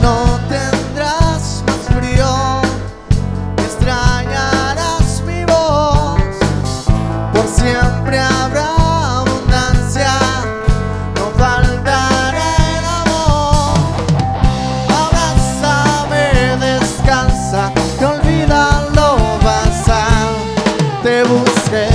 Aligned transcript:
No 0.00 0.38
tendrás 0.48 1.62
más 1.66 1.82
frío, 1.96 2.60
extrañarás 3.58 5.22
mi 5.26 5.44
voz. 5.44 6.20
Por 7.32 7.46
siempre 7.46 8.18
habrá 8.18 9.20
abundancia, 9.20 10.12
no 11.16 11.30
faltará 11.38 12.48
el 12.78 12.84
amor. 13.02 13.78
Abrázame, 15.04 16.56
descansa, 16.60 17.72
te 17.98 18.04
olvidaré, 18.04 18.88
pasaré, 19.42 21.02
te 21.02 21.22
busque, 21.24 21.88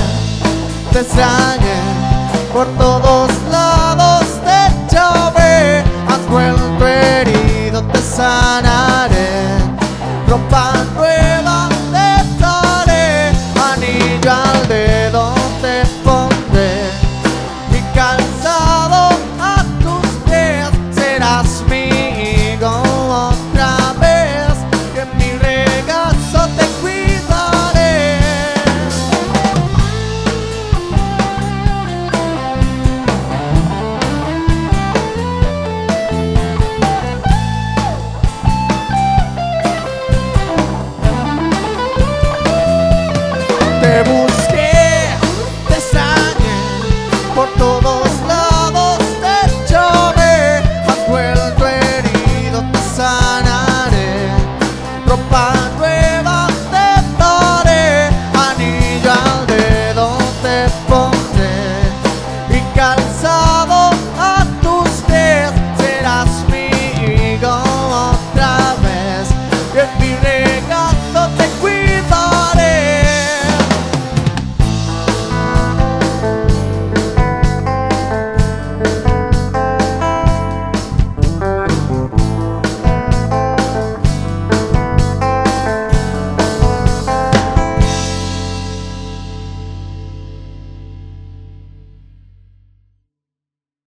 te 0.92 1.00
extrañé 1.00 1.78
por 2.52 2.66
todo. 2.78 3.03